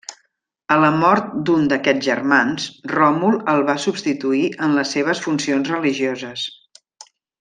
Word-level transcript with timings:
A 0.75 0.77
la 0.83 0.87
mort 1.01 1.27
d'un 1.49 1.67
d'aquests 1.73 2.03
germans, 2.07 2.65
Ròmul 2.93 3.37
el 3.53 3.61
va 3.67 3.75
substituir 3.85 4.41
en 4.69 4.75
les 4.79 4.95
seves 4.97 5.23
funcions 5.27 5.71
religioses. 5.75 6.49